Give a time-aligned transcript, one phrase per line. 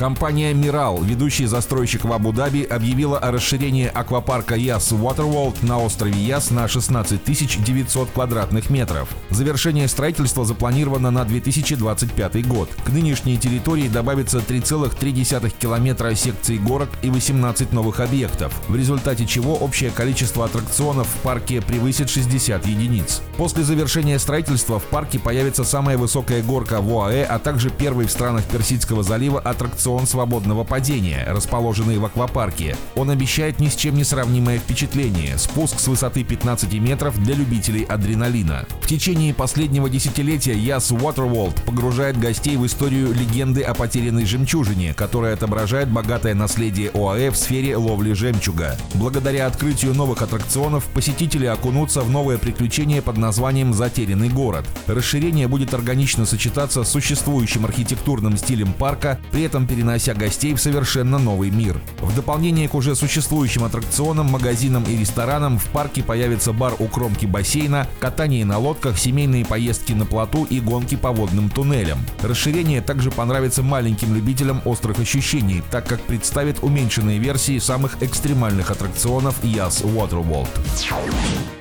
[0.00, 6.50] Компания «Мирал», ведущий застройщик в Абу-Даби, объявила о расширении аквапарка Яс Waterworld на острове Яс
[6.50, 9.10] на 16 900 квадратных метров.
[9.28, 12.70] Завершение строительства запланировано на 2025 год.
[12.82, 19.54] К нынешней территории добавится 3,3 километра секций горок и 18 новых объектов, в результате чего
[19.54, 23.20] общее количество аттракционов в парке превысит 60 единиц.
[23.36, 28.10] После завершения строительства в парке появится самая высокая горка в ОАЭ, а также первый в
[28.10, 32.76] странах Персидского залива аттракцион аттракцион свободного падения, расположенный в аквапарке.
[32.94, 37.84] Он обещает ни с чем не сравнимое впечатление– спуск с высоты 15 метров для любителей
[37.84, 38.66] адреналина.
[38.80, 45.34] В течение последнего десятилетия Яс Waterworld погружает гостей в историю легенды о потерянной жемчужине, которая
[45.34, 48.76] отображает богатое наследие ОАЭ в сфере ловли жемчуга.
[48.94, 54.64] Благодаря открытию новых аттракционов посетители окунутся в новое приключение под названием «Затерянный город».
[54.86, 60.60] Расширение будет органично сочетаться с существующим архитектурным стилем парка, при этом перед перенося гостей в
[60.60, 61.80] совершенно новый мир.
[62.02, 67.24] В дополнение к уже существующим аттракционам, магазинам и ресторанам в парке появится бар у кромки
[67.24, 71.98] бассейна, катание на лодках, семейные поездки на плоту и гонки по водным туннелям.
[72.20, 79.42] Расширение также понравится маленьким любителям острых ощущений, так как представит уменьшенные версии самых экстремальных аттракционов
[79.42, 80.48] Yas Waterworld.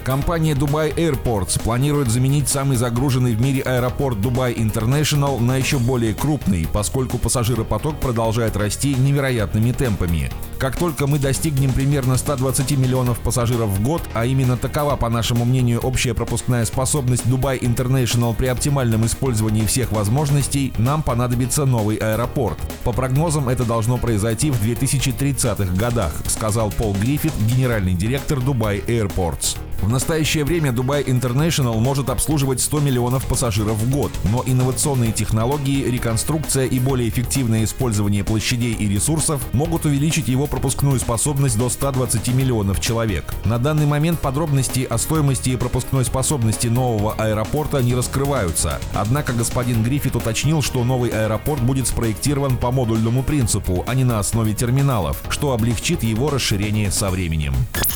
[0.04, 6.16] Компания Dubai Airports планирует заменить самый загруженный в мире аэропорт Dubai International на еще более
[6.16, 10.32] крупный, поскольку пассажиропоток продолжает расти невероятными темпами.
[10.58, 15.46] Как только мы достигнем примерно 120 миллионов пассажиров в год, а именно такова, по нашему
[15.46, 22.58] мнению, общая пропускная способность Dubai International при оптимальном использовании всех возможностей, нам понадобится новый аэропорт.
[22.84, 29.56] По прогнозам, это должно произойти в 2030-х годах, сказал Пол Гриффит, генеральный директор Dubai Airports.
[29.82, 35.86] В настоящее время Dubai International может обслуживать 100 миллионов пассажиров в год, но инновационные технологии,
[35.86, 42.28] реконструкция и более эффективное использование площадей и ресурсов могут увеличить его пропускную способность до 120
[42.34, 43.34] миллионов человек.
[43.46, 48.80] На данный момент подробности о стоимости и пропускной способности нового аэропорта не раскрываются.
[48.94, 54.20] Однако господин Гриффит уточнил, что новый аэропорт будет спроектирован по модульному принципу, а не на
[54.20, 57.54] основе терминалов, что облегчит его расширение со временем.